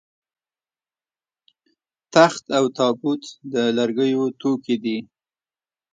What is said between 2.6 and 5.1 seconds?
تابوت د لرګیو توکي دي